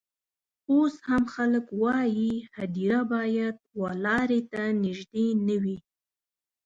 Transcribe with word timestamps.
اوس 0.71 0.95
هم 1.07 1.23
خلک 1.35 1.65
وايي 1.81 2.33
هدیره 2.55 3.01
باید 3.13 3.55
و 3.79 3.81
لاري 4.05 4.41
ته 4.51 4.61
نژدې 4.83 5.27
نه 5.47 5.55
وي. 5.63 5.77